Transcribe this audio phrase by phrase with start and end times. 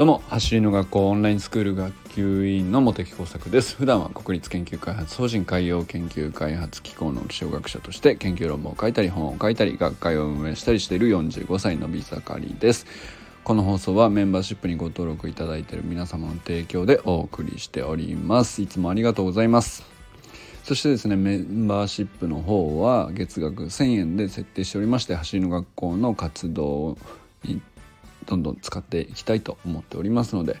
[0.00, 3.76] どうも走りの学校オンラインスクール学級委員の茂木耕作です。
[3.76, 12.86] 普段は国立研究開発法人海洋研究開発機構の気象学者として研究論文を書いたり本を書いたり学会を運営したりしている45歳の美盛りです。
[13.44, 18.62] この放送はメンバーシップにご登録いただいている皆様の提供でお送りしております。
[18.62, 19.84] いつもありがとうございます。
[20.64, 26.96] そしてですねメンバーシップの方は月額1000円で設定しておりまして走りの学校の活動
[27.44, 27.60] に
[28.26, 30.58] どんどん使っていきたいと思っておりますので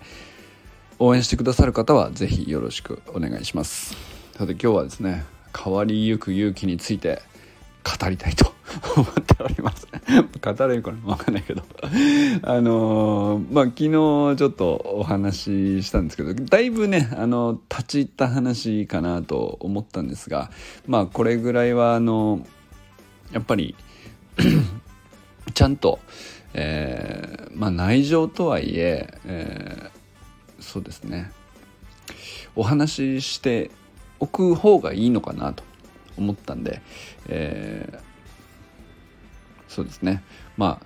[0.98, 3.96] 応援してくださる方は是非よろしくお願いします。
[4.36, 5.24] さて今日はですね
[5.56, 7.22] 変わりゆく勇気について
[7.82, 8.52] 語りたいと
[8.96, 9.88] 思っております。
[10.40, 11.62] 語れるかな分かんないけど。
[12.42, 13.90] あのー、まあ昨日
[14.36, 20.50] ちょっとお話ししたんですけどだいぶねあの立ち入った話かなと思ったんですが
[20.86, 22.46] まあこれぐらいはあの
[23.32, 23.74] やっぱり
[25.54, 25.98] ちゃんと
[26.54, 31.30] えー、まあ内情とはいええー、そうですね。
[32.56, 33.70] お話しして
[34.18, 35.62] おく方がいいのかなと
[36.18, 36.82] 思ったんで、
[37.28, 38.00] えー、
[39.68, 40.22] そうですね。
[40.56, 40.80] ま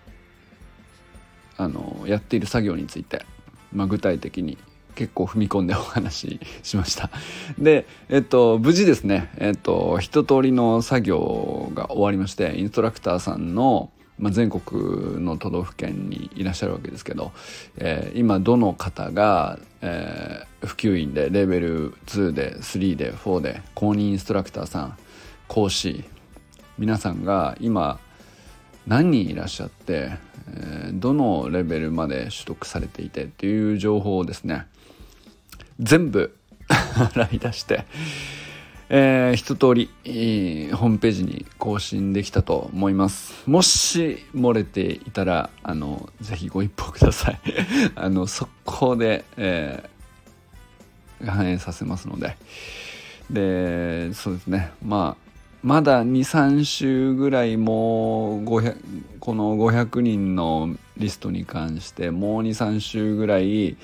[1.57, 3.25] ああのやっている作業について、
[3.73, 4.59] まあ、具体的に
[4.95, 7.11] 結構踏み込んでお話ししました。
[7.59, 17.33] で、えっと、無事ですね、えっと、一通りの作業が終わりまして、インストラクターさんのまあ、全国の都道府県にいらっしゃるわけですけど、
[17.77, 24.99] えー、今どの方が、えー、普及員でレベル2で3で4で公認インストラクターさん
[25.49, 26.05] 講師
[26.79, 27.99] 皆さんが今
[28.87, 30.13] 何人いらっしゃって、
[30.49, 34.67] えー、どのレベルまで取得されていてっていう情報をですね
[35.81, 36.37] 全部
[37.15, 37.85] 洗い出して
[38.91, 43.49] えー、一通り、えー、ホームページに更新できたと思います。
[43.49, 47.41] もし漏れていたら、あの、ぜひご一報ください。
[47.97, 52.37] あの、速攻で、えー、反映させますので。
[53.31, 54.71] で、そうですね。
[54.85, 55.25] まあ、
[55.63, 58.77] まだ2、3週ぐらいもう500、
[59.19, 63.79] この500人のリストに関して、もう2、3週ぐらい、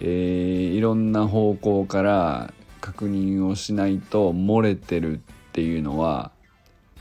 [0.00, 5.20] えー、いろんな方向から確認をしないと漏れてるっ
[5.52, 6.30] ていうのは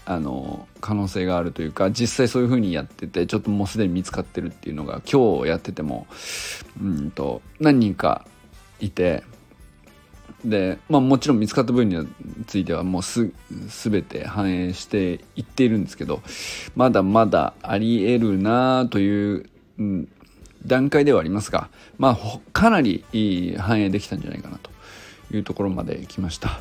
[0.05, 6.07] あの可能性があるというか実際そういう風にやっててちょっともうすでに見つかってるっていうのが今日やってても
[6.81, 8.25] うんと何人か
[8.79, 9.23] いて
[10.45, 12.07] で、まあ、もちろん見つかった部分に
[12.45, 13.31] ついてはもうす
[13.67, 16.21] 全て反映していっているんですけど
[16.75, 20.07] まだまだありえるなという、うん、
[20.65, 24.76] 段階ではありますが、まあ、かなりいい反映できたんじゃないかなと。
[25.31, 26.59] いうところまで来ました。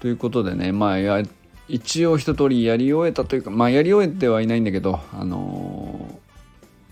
[0.00, 1.22] ということでねまあや
[1.68, 6.20] 一応一通りやり終えたというかまあやり終えてはいないんだけどあの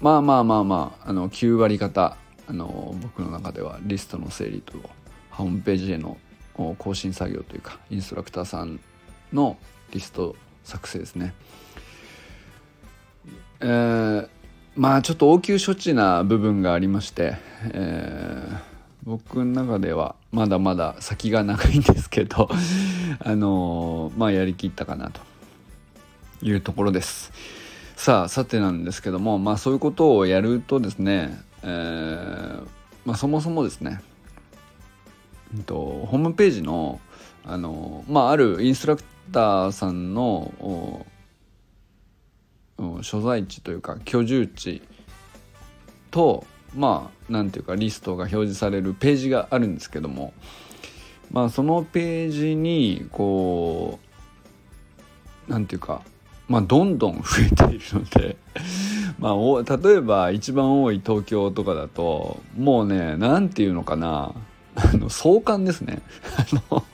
[0.00, 4.74] ー、まあまあまあまああの9割方あのー、僕の中ではリストの整理と
[5.30, 6.16] ホームページへの
[6.54, 8.78] 更新作業というかインストラクターさん
[9.32, 9.56] の
[9.92, 11.34] リスト作成ですね。
[13.60, 14.28] えー、
[14.76, 17.36] まあちょっと応急処置な部分がありまして、
[17.72, 18.69] えー
[19.04, 22.48] 僕の中ではまだまだ先が長いんですけど
[23.20, 25.20] あのまあやりきったかなと
[26.42, 27.32] いうところです。
[27.96, 32.66] さあさてなんですけどもまあそういうことをやるとですね、えー、
[33.04, 34.00] まあ、そもそもですね、
[35.54, 37.00] えっと、ホームページの
[37.44, 41.06] あのまああるインストラクターさんの
[43.02, 44.82] 所在地というか居住地
[46.10, 46.46] と
[46.76, 50.32] まあ何ていうかリストが表示されるページがあるんですけども
[51.32, 53.98] まあそのページにこ
[55.48, 56.02] う何ていうか
[56.48, 58.36] まあどんどん増えているので
[59.18, 64.32] まあ例えば一番多い東京とかだともうね何ていうのかな
[64.74, 66.00] あの創刊ですね。
[66.36, 66.84] あの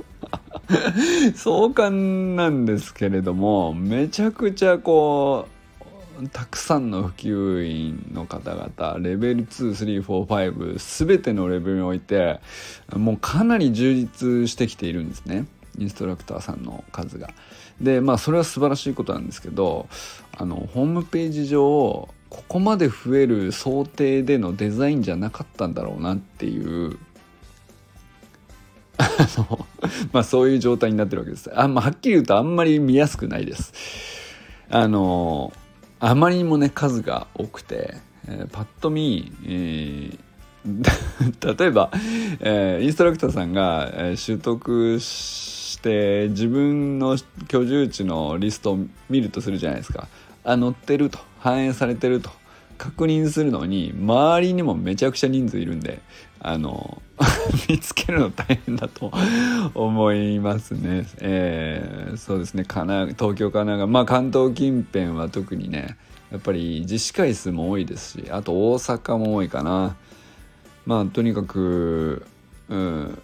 [1.36, 5.55] 創刊なんですけれどもめちゃくちゃこう
[6.32, 12.40] たくさんの普及員の方々レベル23455全てのレベルにおいて
[12.94, 15.46] もうかなり充実してきているんですね
[15.78, 17.28] インストラクターさんの数が。
[17.80, 19.88] でまあそれは素晴らしいことなんですけど
[20.34, 26.98] あのホームページ上ここまで増える想定でのデザインじゃなかったんだろうなっていう
[28.96, 29.66] あの
[30.12, 31.50] まあそういう状態になってるわけです。
[31.54, 33.74] あまあ、はっきり言うとあんまり見やすくないです。
[34.70, 35.52] あの
[36.00, 37.94] あまりにもね数が多くて、
[38.28, 40.18] えー、パッと見、えー、
[41.58, 41.90] 例えば、
[42.40, 47.16] えー、インストラクターさんが、えー、習得して自分の
[47.48, 48.78] 居住地のリストを
[49.08, 50.08] 見るとするじゃないですか。
[50.44, 51.18] あ載ってると。
[51.38, 52.30] 反映されてると。
[52.76, 56.00] 確認するのに周りにもめちゃくちゃ人数いるんで
[56.46, 57.02] あの
[57.68, 59.10] 見つけるの大変だと
[59.74, 61.04] 思いますね。
[61.18, 65.96] えー、そうですね神奈東京神奈川まあ関東近辺は特にね
[66.30, 69.96] やっぱり自治会数も多いですしあと大阪も多いかな。
[70.86, 72.24] まあとにかく、
[72.68, 73.18] うん、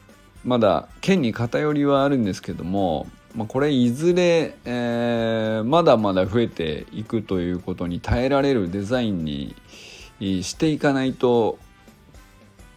[0.45, 9.55] まだ県に偏りはあるんですけども、まあ、これいずれ、えー、まだまだ増えていくということに耐えられるデザインに
[10.19, 11.61] していかないと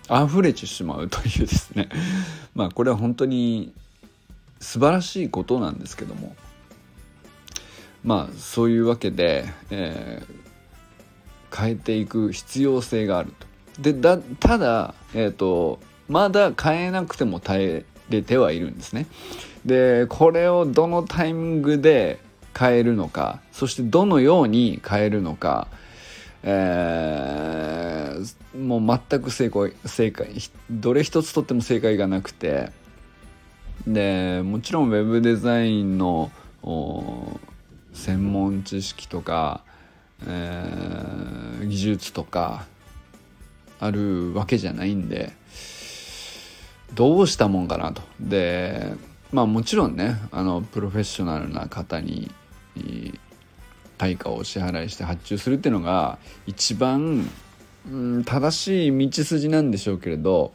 [0.10, 1.90] 溢れてしまうというですね
[2.54, 3.74] まあこれは本当に
[4.60, 6.36] 素晴らしいことなんですけども
[8.04, 13.48] まあそういうわけで、えー、変えていく必要性があると。
[13.82, 19.08] でだただ、えーと、まだ変えなくても耐えれてはいるんですね。
[19.66, 22.20] でこれをどのタイミングで
[22.58, 25.68] 変えるのかそしてどのように変えるのか、
[26.48, 30.28] えー、もう全く正解正解
[30.70, 32.72] どれ一つとっても正解がなくて
[33.88, 36.32] でもちろんウェブデザインの
[37.94, 39.64] 専門知識とか、
[40.28, 42.66] えー、技術とか
[43.80, 45.32] あるわけじゃないんで
[46.94, 48.04] どうしたもんかなと。
[48.20, 48.94] で
[49.32, 52.32] まあもちろんねあのプロフェッショナルな方に
[53.98, 57.30] 対価を支払いして発注するっていうのが一番、
[57.90, 60.54] うん、正しい道筋なんでしょうけれど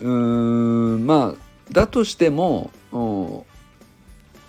[0.00, 2.70] うーんまあだとしても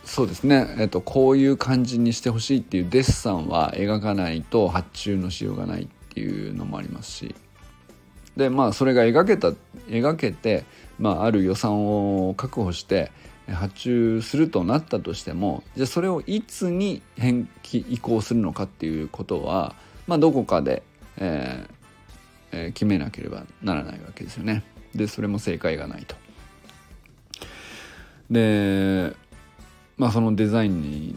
[0.04, 7.36] そうですね、えっと、こういう感じにしてほしいっていうデッサンは描かないと発注のしようがないっていうのもありますし。
[8.36, 9.54] でまあそれが描けた
[9.88, 10.66] 描けて、
[10.98, 11.86] まあ、ある予算
[12.28, 13.12] を確保して
[13.51, 19.75] 発注するとなったとしてもじゃあそれをいつに返金移行するのかっていうことは、
[20.07, 20.84] まあ、どこかで、
[21.18, 21.74] えー
[22.54, 24.63] えー、決めなければならないわけですよね。
[24.95, 26.16] でそれも正解がないと。
[28.30, 29.13] で
[29.98, 31.16] まあそのデザインに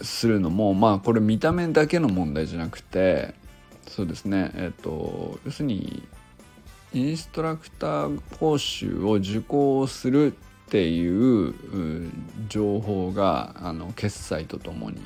[0.00, 3.34] するのもまあこれ見た目だけの問題じゃなくて
[3.88, 6.06] そうですねえっ、ー、と要するに
[6.92, 10.34] インストラクター講習を受講する
[10.66, 11.54] っていう
[12.48, 15.00] 情報があの決済とともに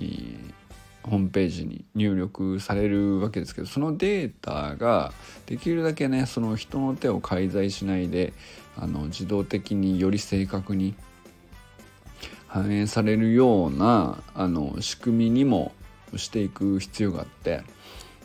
[0.00, 0.56] え
[1.04, 5.12] ホームページに入力されるわけですけどそのデータが
[5.46, 8.32] できるだけねその人の手を介在しないで
[8.76, 10.94] あの自動的により正確に
[12.48, 15.72] 反映されるようなあの仕組みにも
[16.16, 17.62] していく必要があって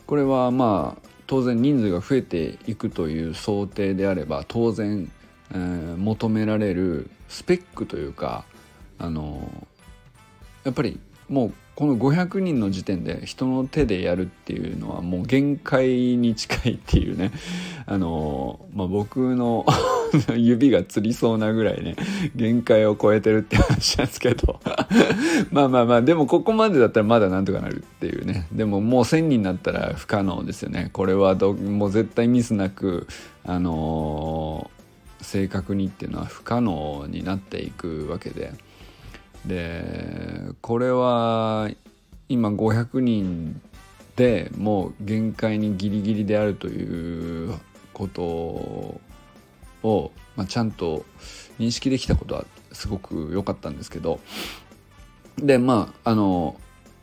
[0.08, 5.10] これはまあ当然人数が増えていくという想定であれば当然
[5.52, 8.46] えー、求められるスペックというか
[9.00, 9.50] あの
[10.64, 11.00] やっぱり
[11.30, 17.32] もうこの500人の時点で人の手でやるっていうのはもう限界に近いっていうね。
[17.88, 19.66] あの、まあ、僕の
[20.36, 21.96] 指がつりそうなぐらいね
[22.36, 24.60] 限界を超えてるって話なんですけど。
[25.52, 28.46] まあまあまあでもここまでだったらまだなんとかなるっていうね。
[28.52, 30.90] でももう1,000人になったら不可能ですよね。
[30.92, 33.08] これはどもう絶対ミスなく
[33.46, 34.81] あのー
[35.22, 38.54] 正確にっていうのは不可能になっていくわけで。
[39.46, 41.72] でこれは
[42.30, 43.60] 今500人
[44.16, 47.56] でもう限界にギリギリであるという
[47.92, 51.06] ことを、まあ、ちゃんと
[51.60, 54.20] 認識できたことはすごく良かったんですけど。
[55.38, 56.56] でまああの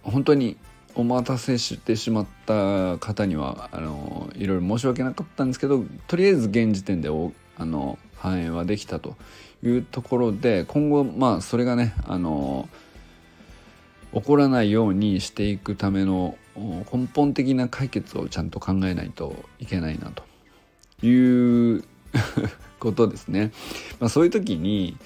[0.02, 0.57] 本当に
[0.95, 7.09] お待たせしてしまった方にはあのいろいろ申し訳なかったんですけどとりあえず現時点で
[7.59, 9.17] あの反映はできたと
[9.62, 12.69] いうところで今後まあそれがねあの
[14.12, 20.25] 起こらないようにしていくための根本的な解決をちゃんと考えないといけないなと
[21.07, 21.85] いう
[22.79, 23.53] ことですね。
[24.00, 24.97] まあ、そういう時に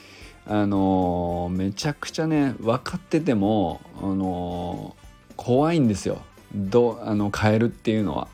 [0.46, 4.96] あのめちゃくちゃね分かっててもあの
[5.36, 6.22] 怖いんですよ
[6.54, 8.28] どあの変えるっていうのは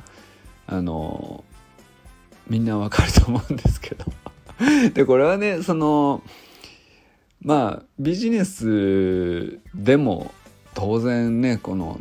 [0.67, 1.45] あの
[2.49, 4.05] みんなわかると思うんですけど。
[4.95, 6.23] でこれはねその
[7.43, 10.33] まあビジネスでも
[10.75, 12.01] 当然ねこの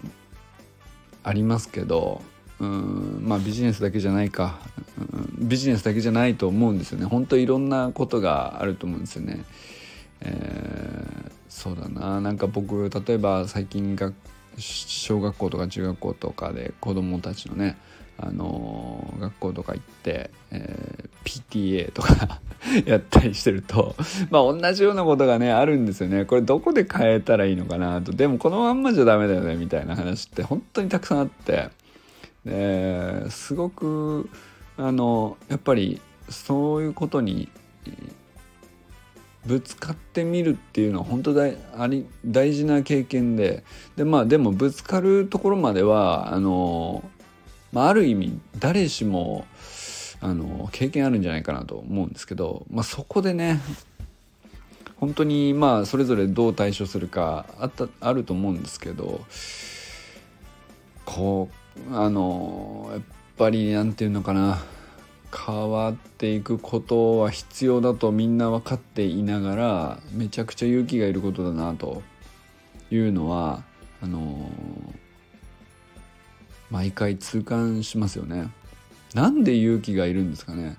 [1.23, 2.21] ありますけど
[2.59, 4.59] うんまあビジネスだけじゃないか、
[4.99, 7.05] うん、ビジネスだけじゃないと思うんですよね。
[7.05, 9.43] 本当いろんなことがあると思うんですよね。
[10.21, 12.19] えー、そうだな。
[12.19, 14.11] なんか僕例えば最近が
[14.57, 17.77] 小学校とか中学校とかで子供たちのね
[18.19, 22.41] あの学校とか行って、えー、PTA とか
[22.85, 23.95] やったりしてると
[24.31, 26.25] まあ同じようなことがねあるんですよね。
[26.25, 28.11] これどこで変えたらいいのかなと。
[28.11, 31.69] でもこのまんまじゃダメだよねみたいな話って本当にたくさんあって。
[32.45, 34.29] ですごく
[34.77, 37.49] あのやっぱりそういうことに
[39.45, 43.63] ぶつかってみるっていうのは本当大あり大事な経験で。
[43.95, 47.03] でまあでもぶつかるところまではあの、
[47.71, 49.45] まあ、ある意味誰しも
[50.21, 53.59] あの経験あるんじゃないかなと思うんですけど、まあ、そこでね
[54.99, 59.21] 本当にまあそれぞれどう対処するかあったあると思うんですけど
[61.05, 61.49] こ
[61.91, 63.01] うあのやっ
[63.37, 64.59] ぱりなんていうのかな
[65.45, 72.01] 変わっていくことは必要だとみんな分かっていながらめちゃくちゃ勇気がいることだなと
[72.89, 73.63] いうのは
[74.01, 74.49] あの
[76.69, 78.49] 毎回痛感しますよね。
[79.13, 80.77] なんで勇気がいるんですかね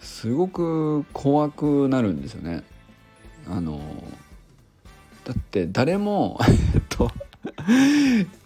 [0.00, 2.62] すごく怖くなるんですよね
[3.48, 3.80] あの
[5.24, 6.38] だって誰も
[6.74, 7.10] えっと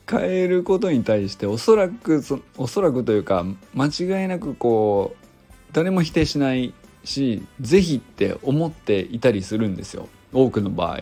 [0.09, 3.45] 変えることに対しておそらくそおそらくというか
[3.75, 5.27] 間違いなくこう
[5.73, 11.01] 誰も否定しないし是非って思っていたりするんですよ多くの場合。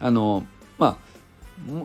[0.00, 0.46] あの
[0.78, 0.98] ま
[1.68, 1.84] あ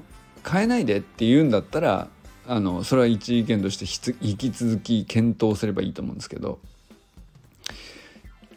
[0.50, 2.08] 変えないでって言うんだったら
[2.52, 6.58] あのそれは一意見として引き続き検討すればいいと思うんですけど、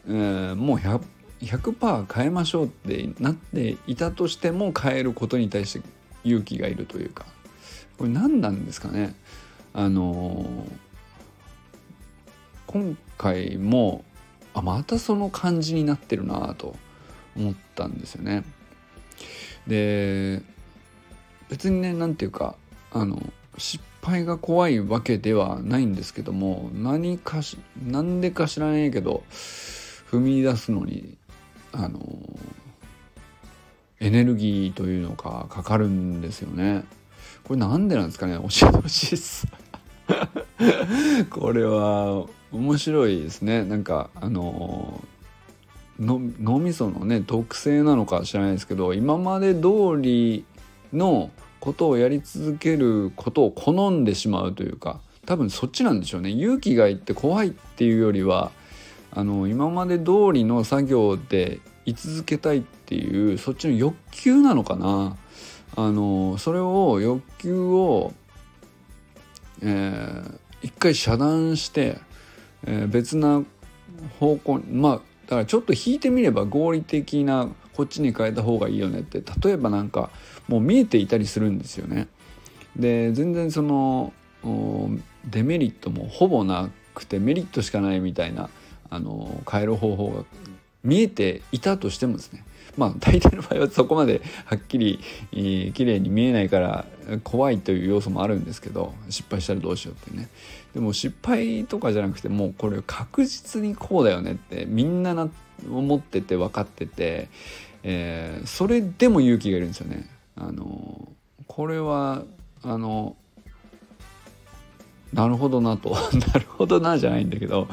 [0.07, 1.01] えー、もう 100%,
[1.41, 5.87] 100変えましょうってなっていたとしても変えることに対して
[6.23, 7.27] 勇気がいるというか
[7.99, 9.13] これ何なんですかね
[9.75, 10.65] あの
[12.65, 14.03] 今回も
[14.55, 16.75] あまたその感じになってるなと
[17.37, 18.43] 思ったんですよね。
[19.67, 20.41] で
[21.49, 22.55] 別にね何て言うか
[22.91, 23.21] あの
[23.57, 29.23] 失敗が怖いわけではないんですけども何かし何でか知らないけど
[30.11, 31.15] 踏み出すのに
[31.71, 31.99] あの
[33.99, 36.83] エネルギーというのかかかるんですよね。
[37.43, 38.35] これなんでなんですかね？
[38.35, 39.47] 教えてほしいっす。
[41.29, 45.01] これは面白いですねなんかあの
[45.99, 50.45] 脳みそのね特性なのか知らないですけど今まで通り
[50.93, 56.29] のことをやり続けることを好んでしまうというか多分そっちなんでしょうね。
[56.29, 58.51] 勇気がいって怖いっていうよりは
[59.11, 65.17] あの今まで通りの作業で居続けたいっていうそっちの欲求なのかな。
[65.75, 68.13] あのそれを欲求を、
[69.61, 71.97] えー、一回遮断して、
[72.67, 73.43] えー、別な
[74.19, 80.09] 方向まあだからちょっと引いてみれば合理的なこっちに変えた方がいいよねって例えばなんか
[80.47, 82.07] もう見えていたりするんですよね。
[82.75, 84.13] で全然その
[85.25, 88.49] デメリットもほぼなくてメリットしかないみたいな
[88.89, 90.23] あの変える方法が
[90.83, 92.43] 見えていたとしてもですね
[92.77, 94.99] まあ大抵の場合はそこまではっきり、
[95.31, 96.85] えー、綺麗に見えないから
[97.23, 100.29] 怖いという要素もあるんですけど失敗したらどうしようってね
[100.73, 105.29] でも失敗とかじゃなくてもうこれ確実にこうだよねってみんなな
[105.69, 107.29] 思ってて分かってて、
[107.83, 110.09] えー、それでも勇気がいるんですよね。
[110.35, 111.09] あの
[111.47, 112.23] これは
[112.63, 113.15] あの
[115.13, 115.91] なるほどなと
[116.33, 117.67] なるほどなじゃないんだけど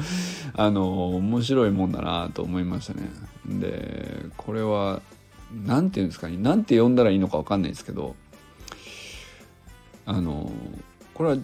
[0.55, 3.09] あの面白いもんだなと思いましたね。
[3.47, 5.01] でこれは
[5.65, 8.15] 何て言うんですかね何て呼んだらいいのか分かんないですけど
[10.11, 10.51] あの
[11.13, 11.37] これは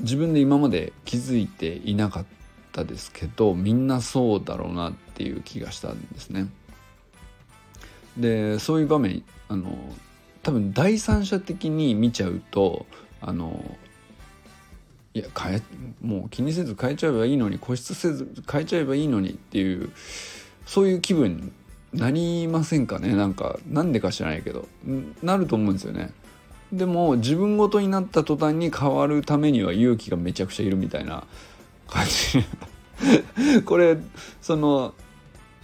[0.00, 2.24] 自分で今まで気づいていなかっ
[2.72, 6.48] たですけどみんなそうだろうなっていう気がしたんですね。
[8.16, 9.78] でそういう場面あの
[10.42, 12.86] 多分第三者的に見ちゃうと
[13.20, 13.76] あの
[15.14, 15.62] いや変え
[16.00, 19.92] もう気にせず変えちゃえばいいのに固執せず変えちゃえばいいのにっていう
[20.66, 21.52] そういう気分に
[22.00, 24.66] なりませんかねなんかなんでか知らないけど
[25.22, 26.10] なると思うんですよね。
[26.72, 31.24] でも自分ごとになった途端に変わるためには勇気がめちゃくちゃいるみたいな
[31.86, 33.98] 感じこれ
[34.40, 34.94] その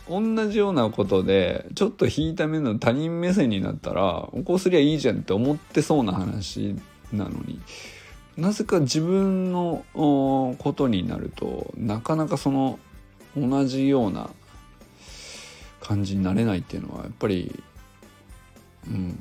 [0.08, 6.76] 同じようなことでちょっと引いた目の他人目線になったらこうすりゃいいじゃんって思ってそうな話
[7.12, 7.60] なのに。
[8.36, 12.78] なぜか自分のことになるとなかなかその
[13.36, 14.30] 同じような
[15.80, 17.62] 感じになれないっていうのはやっぱり
[18.86, 19.20] うん。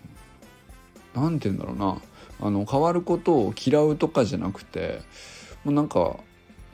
[1.22, 2.02] 何て言うんだろうな。
[2.40, 5.02] あの変わることを嫌うとかじゃなくて
[5.64, 6.22] もうなんかも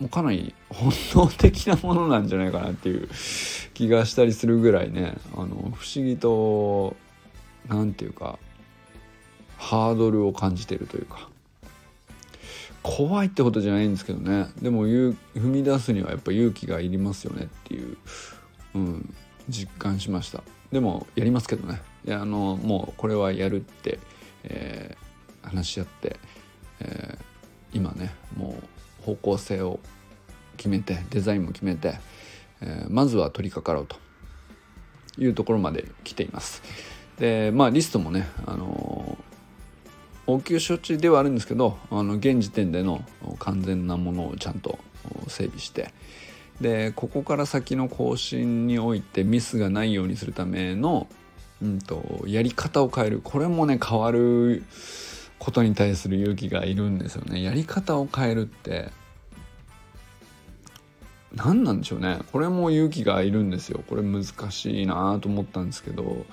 [0.01, 3.07] うかなり本能的なものなんじゃないかなっていう
[3.73, 5.15] 気がしたりするぐらいね。
[5.35, 6.95] あの不思議と
[7.69, 8.37] 何て言うか
[9.57, 11.29] ハードルを感じてるというか。
[12.81, 14.49] 怖いってことじゃないんですけどね。
[14.61, 17.95] でも踏み出すにはやっぱ勇気がいりますよねっていう、
[18.75, 19.13] うん、
[19.47, 20.43] 実感しました。
[20.73, 21.81] でもやりますけどね。
[22.05, 23.99] いやあのもうこれはやるって、
[24.43, 26.17] えー、話し合って、
[26.79, 28.55] えー、今ねも
[29.01, 29.79] う方向性を
[30.57, 31.95] 決めてデザインも決めて、
[32.61, 33.97] えー、まずは取り掛かろうと
[35.21, 36.61] いうところまで来ています。
[37.17, 39.17] でまあリストもねあの
[40.25, 43.03] 応急処置ではあるんですけどあの現時点での
[43.39, 44.79] 完全なものをちゃんと
[45.27, 45.93] 整備して
[46.61, 51.07] でここから先の更新においてミスがないようにするための、
[51.61, 53.21] うんと、やり方を変える。
[53.23, 54.63] これもね変わる
[55.39, 57.43] ことに対する勇気がいるんですよね。
[57.43, 58.91] やり方を変えるって
[61.35, 62.19] 何なんでしょうね。
[62.31, 63.83] これも勇気がいるんですよ。
[63.89, 66.25] これ難しいなと思ったんですけど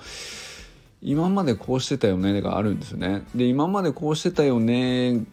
[1.01, 3.23] 今までこうしてたよねがあるんですよね。
[3.35, 5.25] で今までこうしてたよね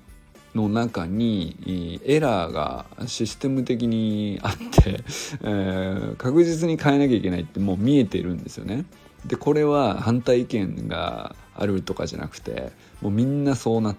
[0.55, 5.05] の中にエラーがシステム的にあって、
[5.43, 8.87] えー、確実に変えなきゃいけないってもう見えてるんですよね。
[9.27, 13.97] でこれは反対意見があるとかじゃなくてもうみんなそうな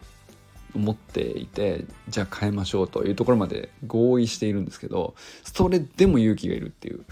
[0.76, 7.06] 思っていてじゃあ変えましょうというところまで合意しているんですけどそれでも勇気がいるっていう。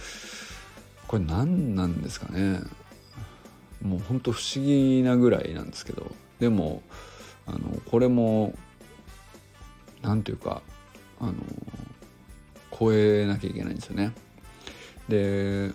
[1.07, 2.59] これ何なんですかね。
[3.81, 6.11] もうほんと不思議なぐらいなんですけど。
[6.39, 6.83] でも
[7.47, 8.53] あのこれも
[10.01, 10.61] 何ていうか
[11.19, 11.33] あの
[12.77, 14.13] 超えなきゃいけないんですよね。
[15.07, 15.71] で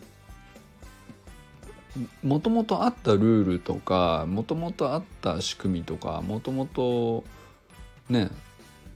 [2.23, 7.25] もともとあったルールとかもともとあった仕組みとかもともと
[8.09, 8.31] ね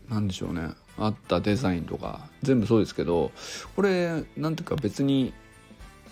[0.08, 0.70] 何でしょうね。
[0.98, 3.32] あったデザインとか全部そうですけど
[3.74, 5.34] これ何ていうか別に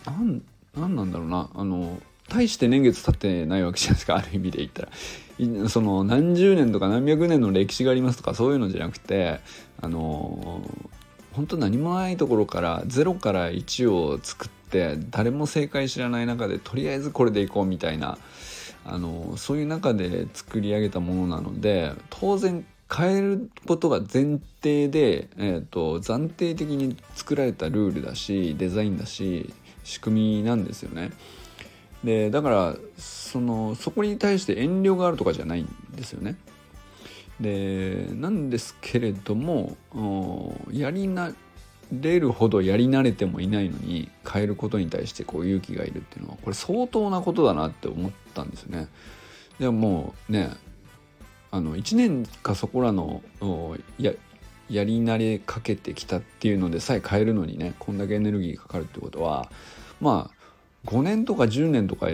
[0.05, 0.43] 何
[0.77, 1.51] なんだろうな。
[1.55, 4.17] あの大して年月経ってないわけじゃないですか。
[4.17, 5.69] ある意味で言ったら。
[5.69, 9.41] その何十年とか何百年の歴史がありますとかそういうのじゃなくて
[9.81, 10.63] あの
[11.33, 14.64] 本当何もないところから0から1を作って
[15.11, 18.19] 誰も正解知らない中でとりあえずこれでいこうみたいな
[18.85, 22.65] あのそういう中で作り上げたものなので当然
[22.95, 29.53] 変えることが前提で、えーと暫定的に作られたルールだしデザインだし
[29.85, 31.11] 仕組みなんですよね。
[32.05, 36.37] でだからそのそこに対して遠慮があるとかじゃないんですよね。
[37.41, 39.77] でなんですけれども
[40.71, 41.33] やりな
[41.93, 48.89] れるほどやり慣れてもいないのに変えることに対してこう勇気がいるっていうのはこれ相当なことだなって思ったんですよね。
[49.59, 50.51] でももうね
[51.51, 53.23] あの1年かそこらの
[53.99, 54.13] や
[54.69, 59.51] やり慣れかけてきたっていうのでさえ変えるのにねこんだけエネルギーかかるってことは
[60.01, 62.09] まあ5年とか10年とか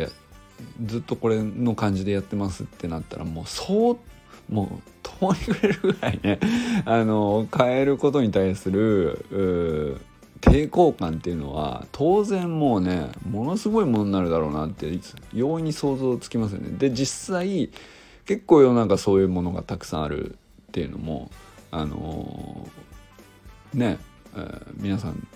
[0.85, 3.98] ずっとこれの感じでやってますってなったらもうそう
[4.52, 6.40] もう遠いくれるぐらいね
[6.87, 10.00] あの変えることに対する
[10.40, 14.87] 抵抗感っていうのは当然もうねものすごいものになるだろうなって
[15.35, 16.70] 容易に想像つきますよね。
[16.78, 17.70] で実際
[18.24, 20.35] 結構世の中そういうものがたくさんあるっ
[20.72, 21.30] ていうのも
[21.70, 23.98] あのー、ね、
[24.35, 25.26] えー、皆さん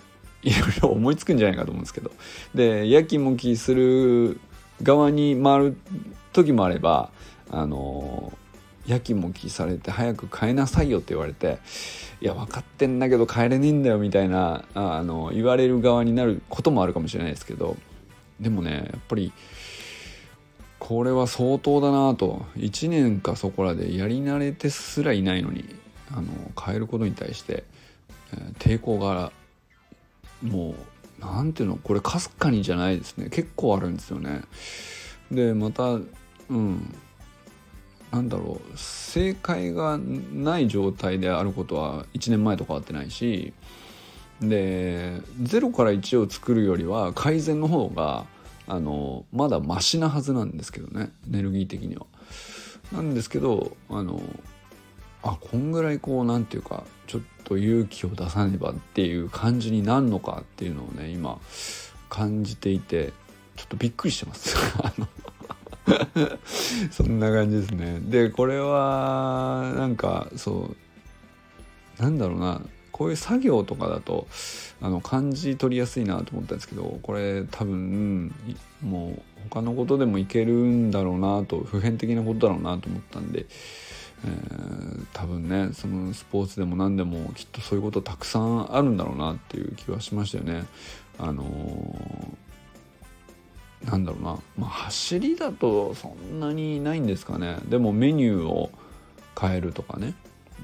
[0.42, 2.11] いろいろ思いつくんじゃないかと思うんですけど
[2.55, 4.38] でやきもきする
[4.83, 5.77] 側に回る
[6.33, 7.11] 時もあれば
[7.51, 8.33] あの
[8.87, 11.59] やきもきされて早く変えなさいよって言われて
[12.20, 17.77] いや分かってんだけど変えれねえんだよみたいなあの言われる側になることもあるかもしれないですけど
[18.40, 19.33] でもねやっぱり
[20.79, 22.44] これは相当だなと。
[22.57, 25.64] 1年かそこらでやり慣れてすらいないのに
[26.11, 26.27] あの
[26.62, 27.64] 変えることに対して、
[28.35, 29.33] えー、抵抗が
[30.42, 30.75] もう
[31.20, 33.31] 何ていうのこれかすかにじゃないですね。
[33.31, 34.42] 結構あるんですよね。
[35.31, 36.03] でまたう
[36.51, 36.94] ん。
[38.12, 43.53] なんだろう正解がない状態であることは1年前と変わってないし
[44.40, 48.27] で0から1を作るよりは改善の方が
[48.67, 52.07] あのまだマシなはずなんですけどねエネルギー的には。
[52.93, 54.21] なんですけどあの
[55.23, 61.38] あこんぐらいこうなんていうかちょっと勇気を出さねばっていう感じになるのかっていうのをね今
[62.11, 63.12] 感じていて
[63.57, 64.57] ちょっとびっくりしてます
[66.90, 70.75] そんな感じですねでこれはなんかそ
[71.99, 74.27] うなんだろうなこういう作業とかだと
[74.81, 78.33] あの感じ取りやすいなと思ったんですけどこれ多分
[78.83, 83.47] もう他のことでもいけるんだろうなと普遍的なことだろうなと思ったんで
[84.25, 90.64] えー、多分ねそのスポーツでも何でもきっとそういうことたくさんあるんだろうなっていう気はしましたよね。
[91.18, 92.43] あのー、
[93.85, 97.59] なんだろうな、まあ、走りだとそんなにないんですかね。
[97.68, 98.70] でもメニューを
[99.38, 100.14] 変えるとかね。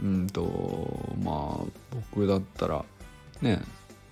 [0.03, 1.67] うんとまあ
[2.15, 2.85] 僕だったら
[3.43, 3.61] ね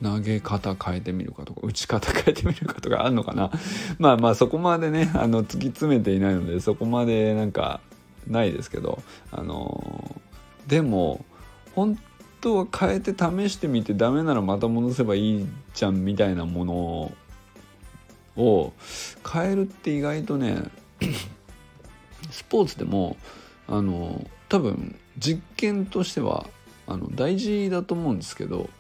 [0.03, 3.51] 投げ方変えてみるかとか打ち方変えてみるかとかあるのかな。
[3.99, 7.81] まあまあそこまでねあの突き詰めていないのでそこまでなんか
[8.27, 10.21] ないですけどあの
[10.66, 11.25] でも
[11.75, 11.99] 本
[12.40, 17.12] 当は変えて試してみてダメならまた戻せばいいじゃんみたいなもの
[18.38, 18.72] を
[19.31, 20.62] 変えるって意外とね
[22.31, 23.16] スポーツでも
[23.66, 26.46] あの多分実験としては
[26.87, 28.70] あの大事だと思うんですけど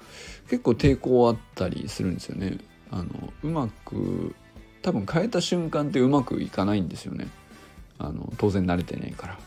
[0.48, 2.58] 結構抵抗あったりするんですよね。
[2.90, 3.06] あの
[3.42, 4.34] うまく
[4.80, 7.28] 多分変えた瞬間ってうまくいかないんですよね。
[7.98, 9.38] あの当然慣れてないから。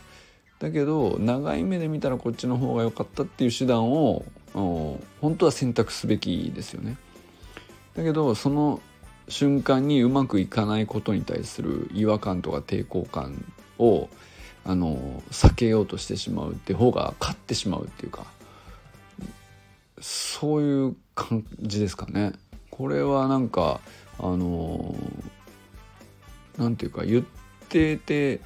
[0.60, 6.96] だけど長い目で見たらこっちの方が良かったっていう手段を本当は選択すべきですよね。
[7.96, 8.80] だけどその
[9.28, 13.44] 瞬間にうまくいかないことに対する違和感とか抵抗感
[13.78, 14.08] を
[14.64, 18.24] あの避けようとしてしまうって方が勝ってしまうっていうか
[20.00, 22.32] そういう感じですかね。
[22.70, 23.80] これはなんか
[24.18, 24.94] あの
[26.58, 27.24] なんていうか言っ
[27.68, 28.40] てて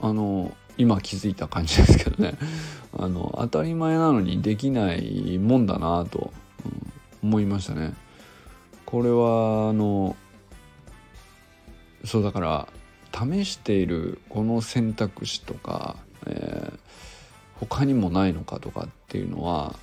[0.00, 2.34] あの今気づいた感じですけどね
[2.96, 6.32] あの当たり前なのにできないもんだなと、
[7.22, 7.94] うん、思いましたね。
[8.92, 10.16] これはあの
[12.04, 12.68] そうだから
[13.10, 16.78] 試しているこの選択肢とか、えー、
[17.58, 19.74] 他にもないのかとかっていうのは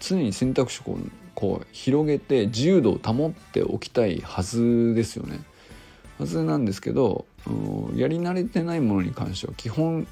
[0.00, 0.98] 常に選択肢を
[1.36, 5.38] こう広げて自由度を保っておきたいはずですよね。
[6.18, 7.24] はずなんですけど
[7.94, 10.08] やり慣れてないものに関しては基本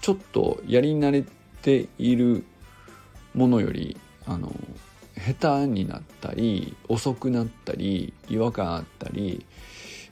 [0.00, 1.24] ちょっとやり慣れ
[1.62, 2.44] ている
[3.34, 4.52] ものよりあの
[5.22, 9.46] 下手になったり遅くなったり違和感あったり、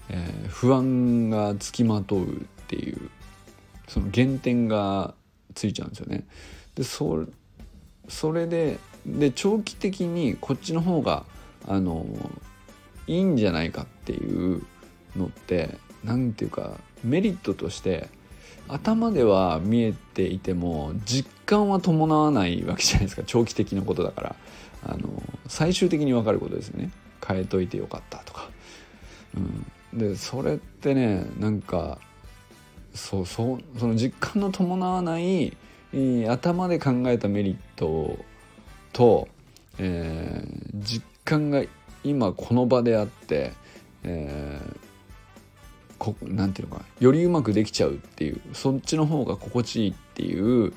[0.09, 3.11] えー、不安がつきまとうっていう
[3.89, 5.15] その減点が
[5.55, 6.25] ついちゃうんですよね。
[6.77, 7.27] でそ
[8.09, 11.25] それでで長期的にこっちの方が
[11.67, 12.07] あの
[13.07, 14.63] いいんじゃないかっていう
[15.17, 18.09] のって何ていうかメリットとして
[18.69, 24.37] 頭では見えていても実感は伴わないわけじゃないですか長期的なことだから
[24.85, 26.91] あの最終的に分かることですよね。
[27.27, 28.49] 変えといてよかったとか、
[29.93, 31.99] うん、でそれってねなんか
[32.95, 35.57] そうそうその実感の伴わない
[36.29, 38.19] 頭で考えたメリット
[38.93, 39.29] と、
[39.79, 41.63] えー、実感が
[42.03, 43.53] 今この場であって、
[44.05, 44.77] えー、
[45.99, 50.73] こなんていうのかよりうまくできちゃうっていうそっちの方が心地いいっていう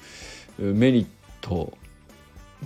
[0.59, 1.07] メリッ
[1.41, 1.73] ト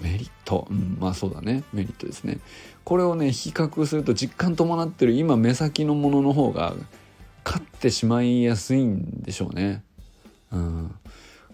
[0.02, 1.64] メリット、うん、まあそうだね。
[1.74, 2.40] メリットですね。
[2.84, 6.74] これをね比較すると実感伴ってる今目先のものの方が
[7.44, 9.84] 勝ってしまいやすいんでしょうね。
[10.52, 10.96] うん、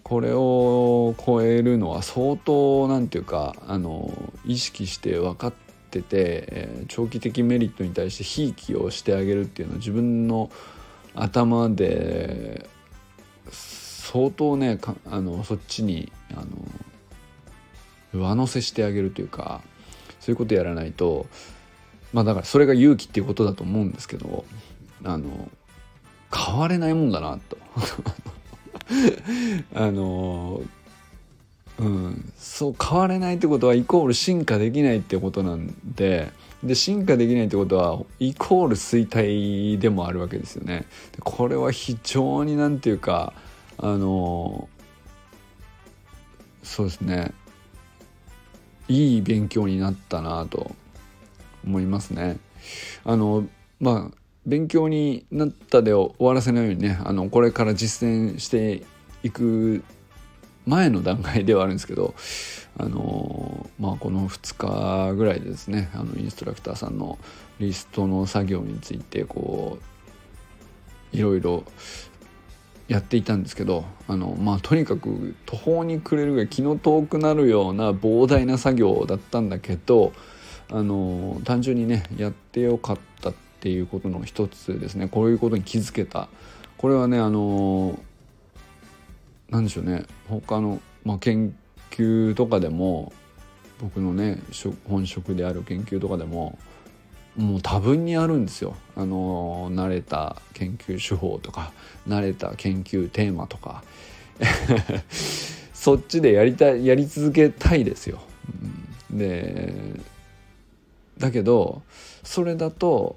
[0.02, 4.12] これを超えるのは相当なんていうかあの
[4.44, 5.52] 意識して分かっ
[5.90, 10.50] てて、え、長期的メリットに対してひいきをしてあげるっていうのは自分の
[11.14, 12.68] 頭で
[13.50, 16.46] 相当ねあのそっちにあの
[18.14, 19.60] 上乗せしてあげるというか
[20.20, 21.26] そういうことやらないと
[22.12, 24.44] まあだからそれが勇気っていうことだと思うんですけど
[25.04, 25.50] あの
[26.34, 27.58] 変われないもんだなと
[29.74, 30.62] あの
[31.76, 36.30] うん、そう変われないってことはイコール進化できないってことなんで
[36.62, 40.86] で進化できないってことはイコール衰退でもあるわけですよね。
[41.20, 43.34] これは非常になんていうか
[43.76, 44.68] あの
[46.62, 47.32] そうですね
[48.88, 50.74] いい勉強になったなと
[51.64, 52.38] 思いますね。
[53.04, 53.46] あの
[53.80, 54.16] まあ
[54.46, 58.82] 勉強になったで終わらせないようにねあのこれから実践して
[59.22, 59.82] いく
[60.66, 62.14] 前の段階ではあるんですけど
[62.78, 67.18] あのまあこの2日ぐらいでですねあのインストラクターさんの
[67.58, 69.78] リストの作業についてこ
[71.12, 71.64] ういろいろ
[72.88, 80.12] やっていたんですけどあのまあとにかく途方に暮れるぐらい気の遠くなるような膨大な作業だったんだけど
[80.70, 85.08] あの単純にねやってよかったっていうことの一つですね。
[85.08, 86.28] こういうことに気づけた。
[86.76, 87.98] これはねあの
[89.48, 90.04] 何でしょうね。
[90.28, 91.54] 他の、まあ、研
[91.90, 93.12] 究とかでも
[93.80, 94.42] 僕のね
[94.88, 96.58] 本職である研究とかでも
[97.36, 98.76] もう多分にあるんですよ。
[98.96, 101.72] あの慣れた研究手法とか
[102.06, 103.82] 慣れた研究テーマとか
[105.74, 108.20] そっちでやりたいやり続けたいですよ。
[109.10, 109.74] うん、で
[111.18, 111.82] だけど
[112.22, 113.16] それだと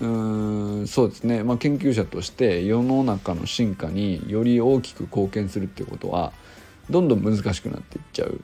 [0.00, 6.32] うんそうですね、まあ、研究者として世の中の進化により大きく貢献するってことは
[6.90, 8.38] どんどん難しくなっていっちゃうっ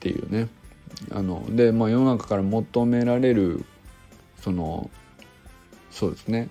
[0.00, 0.48] ていうね
[1.12, 3.64] あので、まあ、世の中から求められる
[4.46, 4.90] その
[5.90, 6.48] そうですね。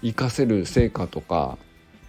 [0.00, 1.58] 活かせる成果とか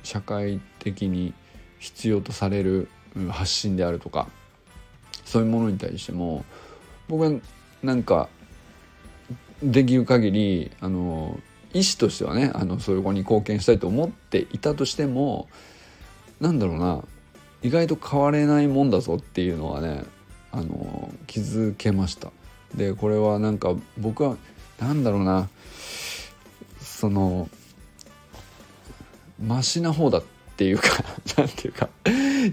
[0.01, 1.34] 社会的に
[1.77, 2.88] 必要とされる
[3.29, 4.29] 発信であるとか
[5.25, 6.45] そういうものに対しても
[7.10, 7.32] 僕は
[7.84, 8.29] なんか
[9.62, 11.38] できる限りあの
[11.73, 15.49] 意思としてはねあのそういう子に貢献したいと思っていたとしても
[16.39, 17.03] なんだろうな
[17.62, 20.05] 意外と変われないもんだぞっていうのはね
[20.53, 22.32] あの気づけました。
[22.73, 24.38] でこれはなんか僕は
[24.80, 25.50] なんだろうな
[26.80, 27.50] その
[29.42, 30.24] マシな方だっ
[30.58, 30.89] ていうか
[31.38, 31.89] なんていうか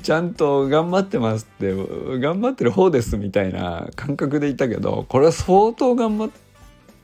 [0.02, 1.74] ちゃんと頑張ってますって
[2.20, 6.30] 頑張ってる方ですみたいな感覚でいたけどこれは相当頑張っ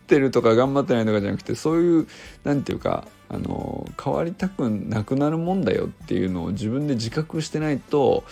[0.06, 2.06] てるとか頑張ってないとかじゃなくてそういう
[2.44, 8.24] なんていうかあの変わりたくなくなるもんだよっていうのを自分で自覚してないと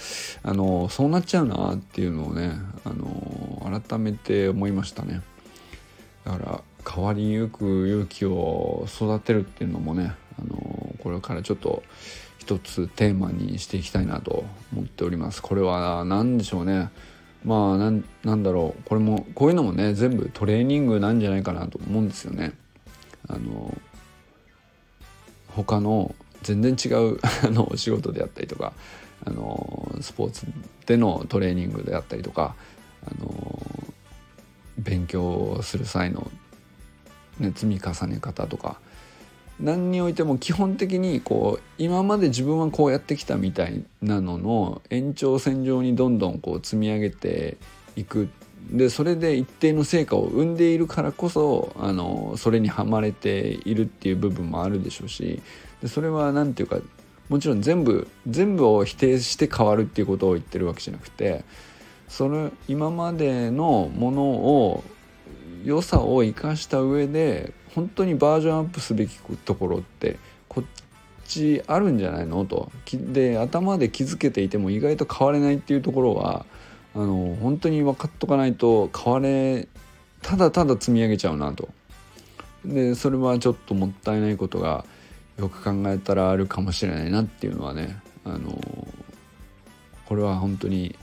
[0.43, 2.53] あのそうなっちゃうなっていうのをね
[2.85, 5.23] あの改めて思いましたね。
[6.25, 11.83] だから変わりゆく勇気を育てるっていうのもねあのこれからちょっと
[12.39, 15.43] 一つテーマにしていきたいなと思っております。
[15.43, 16.91] これは何でしょうね
[17.45, 22.53] まあなんなんだろうこれもこういうのもね全部トレーニングなんじゃないかなと思うんですよね。
[23.29, 23.77] あの
[25.49, 28.73] 他の全然違う あのお仕事であったりとか
[29.25, 30.47] あのスポーツ
[30.87, 32.55] でのトレーニングであったりとか
[33.05, 33.61] あの
[34.79, 36.31] 勉強する際の、
[37.41, 38.79] ね、積み重ね方とか。
[39.59, 47.59] 何においても基本的にこう今まで自分はこうやってきたみたいなのの延長線上にどんどんこう積み上げて
[47.97, 48.29] いく。
[48.71, 55.43] でそれで一定の成果を生んでいるからこそあのそれにはまれているっていう部分もあるでしょうし。
[55.83, 56.87] でそれは何て言うか
[57.29, 61.45] もちろん全部全部を否定して変わるっていうことを言ってるわけじゃなくて
[62.09, 64.85] その今までのものを
[65.65, 70.19] 良さを生かした上で本当にバージョンアップすべきところって
[70.49, 70.65] こっ
[71.27, 72.45] ちあるんじゃないの？
[72.45, 72.71] と。
[72.93, 76.45] で頭で気づけていても意外と変われないっていうところは
[76.95, 79.69] あの本当に分かっとかないと変われ
[80.23, 81.69] ただただ積み上げちゃうなと。
[82.65, 84.85] でそれはちょっともったいないことが
[85.39, 88.59] よく考えたらあるかもしれないなっていうのはねあの
[90.05, 90.97] これは本当に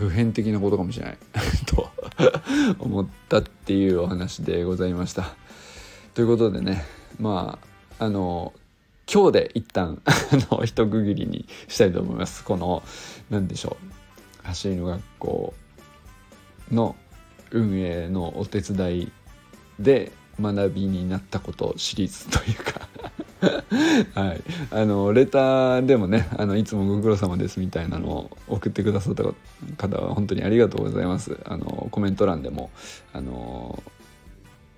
[0.00, 1.18] 普遍的なことかもしれない
[1.66, 1.90] と
[2.78, 5.34] 思ったっていうお話でございました。
[6.14, 6.84] ということでね
[7.20, 7.58] ま
[7.98, 8.54] ああの
[9.12, 10.12] 今日で一旦 あ
[10.50, 12.42] の一区切りにしたいと思います。
[12.44, 12.82] この
[13.28, 13.76] 何でしょ
[14.42, 15.54] う走りの学校
[16.72, 16.96] の
[17.50, 19.12] 運営のお手伝い
[19.78, 22.88] で学びになったことシリーズというか。
[24.20, 29.24] はい、あのレターでもねあのいつもご苦労様ですみたいなのを送ってくださった
[29.78, 31.38] 方は本当にありがとうございます。
[31.46, 32.70] あのコメント欄でも
[33.14, 33.82] あの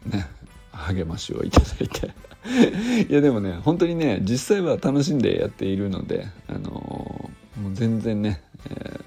[0.06, 0.28] ね
[0.70, 2.14] 励ましをいただいて。
[3.08, 7.30] いやでもね本当にね実際は楽しんでやっているのであのも
[7.68, 9.04] う全然ね、えー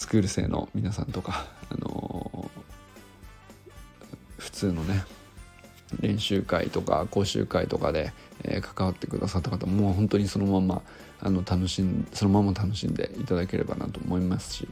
[0.00, 5.04] スクール生の皆さんとか、あのー、普通のね
[6.00, 8.12] 練習会とか講習会とかで、
[8.44, 10.82] えー、関わってくださった方もう本当にそのまま
[11.20, 14.68] あの楽しんそのまま楽しんでいただければなと思いますし。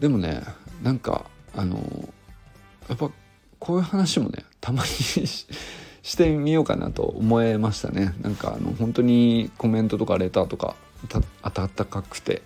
[0.00, 0.42] でもね
[0.82, 1.78] なんかあの、
[2.88, 3.10] やっぱ
[3.60, 8.14] こういう話もねたまに してみようかなと思えましたね。
[8.20, 10.74] なんかあの本当にコメントとかレターとか
[11.42, 12.42] 温かくて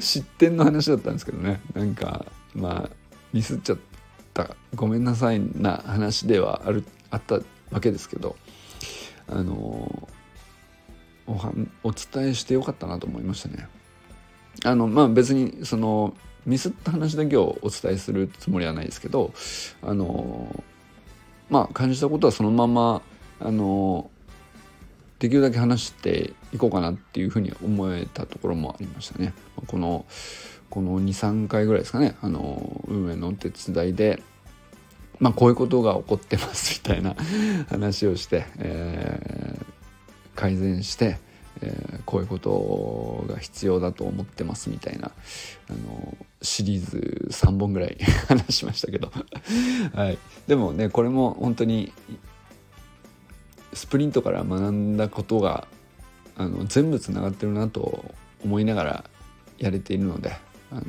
[0.00, 1.60] 失点 の話だったんですけどね。
[1.74, 2.90] なんかまあ
[3.32, 3.91] ミスっちゃって
[4.40, 7.40] ったごめんなさいな話ではあるあった
[7.70, 8.36] わけですけど
[9.28, 10.08] あの
[11.26, 11.52] おは
[11.84, 13.68] お伝えしてよかったなと思いましたね。
[14.64, 16.14] あのまあ別にその
[16.44, 19.32] ミスった話だけをお伝えするつもりはないですけど
[19.82, 20.64] あの
[21.48, 23.02] まあ感じたことはそのまま
[23.40, 24.10] あの
[25.20, 29.32] できるだけ話していこうかなっていうふうに思えたところもありましたね。
[29.68, 30.04] この
[30.72, 32.16] この23回ぐらいですかね。
[32.22, 34.22] あの運営のお手伝いで
[35.20, 37.14] まあこういうことが起こってますみたいな
[37.68, 39.64] 話をして、えー、
[40.34, 41.18] 改善して、
[41.60, 45.10] えー、こういうことが必要だと思ってますみたいな
[45.68, 49.12] あのシリーズ3本ぐらい 話しましたけど。
[49.92, 51.92] はい、でもねこれも本当に
[53.74, 55.68] スプリントから学んだことが
[56.38, 59.04] あの全部つながってるなと思いながら
[59.58, 60.32] やれているので
[60.72, 60.82] あの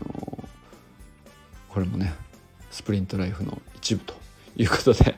[1.69, 2.13] これもね
[2.71, 4.15] スプリントライフの一部と
[4.55, 5.17] いうことで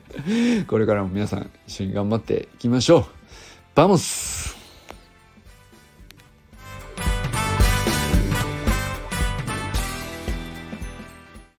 [0.67, 3.05] これからも皆さん一緒に頑張っていきましょう。
[3.75, 4.54] Vamos